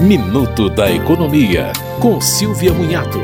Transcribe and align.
Minuto 0.00 0.70
da 0.70 0.90
Economia, 0.90 1.74
com 2.00 2.22
Silvia 2.22 2.72
Munhato. 2.72 3.20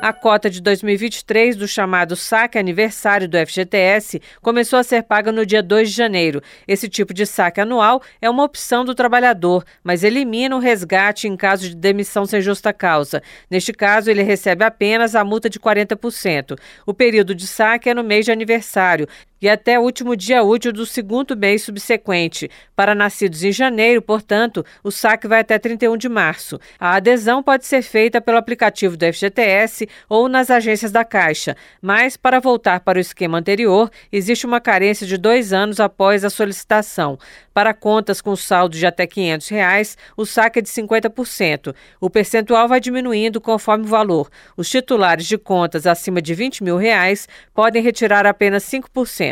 A 0.00 0.12
cota 0.12 0.50
de 0.50 0.60
2023 0.60 1.54
do 1.54 1.68
chamado 1.68 2.16
saque 2.16 2.58
aniversário 2.58 3.28
do 3.28 3.38
FGTS 3.38 4.20
começou 4.40 4.80
a 4.80 4.82
ser 4.82 5.04
paga 5.04 5.30
no 5.30 5.46
dia 5.46 5.62
2 5.62 5.90
de 5.90 5.96
janeiro. 5.96 6.42
Esse 6.66 6.88
tipo 6.88 7.14
de 7.14 7.24
saque 7.24 7.60
anual 7.60 8.02
é 8.20 8.28
uma 8.28 8.42
opção 8.42 8.84
do 8.84 8.96
trabalhador, 8.96 9.64
mas 9.84 10.02
elimina 10.02 10.56
o 10.56 10.58
resgate 10.58 11.28
em 11.28 11.36
caso 11.36 11.68
de 11.68 11.76
demissão 11.76 12.26
sem 12.26 12.40
justa 12.40 12.72
causa. 12.72 13.22
Neste 13.48 13.72
caso, 13.72 14.10
ele 14.10 14.24
recebe 14.24 14.64
apenas 14.64 15.14
a 15.14 15.22
multa 15.22 15.48
de 15.48 15.60
40%. 15.60 16.58
O 16.84 16.92
período 16.92 17.32
de 17.32 17.46
saque 17.46 17.88
é 17.88 17.94
no 17.94 18.02
mês 18.02 18.24
de 18.24 18.32
aniversário 18.32 19.06
e 19.42 19.48
até 19.48 19.78
o 19.78 19.82
último 19.82 20.16
dia 20.16 20.44
útil 20.44 20.72
do 20.72 20.86
segundo 20.86 21.36
mês 21.36 21.62
subsequente. 21.62 22.48
Para 22.76 22.94
nascidos 22.94 23.42
em 23.42 23.50
janeiro, 23.50 24.00
portanto, 24.00 24.64
o 24.84 24.90
saque 24.92 25.26
vai 25.26 25.40
até 25.40 25.58
31 25.58 25.96
de 25.96 26.08
março. 26.08 26.60
A 26.78 26.94
adesão 26.94 27.42
pode 27.42 27.66
ser 27.66 27.82
feita 27.82 28.20
pelo 28.20 28.38
aplicativo 28.38 28.96
do 28.96 29.12
FGTS 29.12 29.88
ou 30.08 30.28
nas 30.28 30.48
agências 30.48 30.92
da 30.92 31.04
Caixa, 31.04 31.56
mas 31.80 32.16
para 32.16 32.38
voltar 32.38 32.80
para 32.80 32.98
o 32.98 33.00
esquema 33.00 33.38
anterior, 33.38 33.90
existe 34.12 34.46
uma 34.46 34.60
carência 34.60 35.06
de 35.06 35.18
dois 35.18 35.52
anos 35.52 35.80
após 35.80 36.24
a 36.24 36.30
solicitação. 36.30 37.18
Para 37.52 37.74
contas 37.74 38.20
com 38.20 38.34
saldo 38.36 38.76
de 38.76 38.86
até 38.86 39.06
500 39.06 39.48
reais, 39.48 39.98
o 40.16 40.24
saque 40.24 40.60
é 40.60 40.62
de 40.62 40.68
50%. 40.68 41.74
O 42.00 42.08
percentual 42.08 42.68
vai 42.68 42.80
diminuindo 42.80 43.40
conforme 43.40 43.84
o 43.84 43.88
valor. 43.88 44.30
Os 44.56 44.70
titulares 44.70 45.26
de 45.26 45.36
contas 45.36 45.86
acima 45.86 46.22
de 46.22 46.34
20 46.34 46.62
mil 46.62 46.76
reais 46.76 47.28
podem 47.52 47.82
retirar 47.82 48.26
apenas 48.26 48.64
5%. 48.64 49.31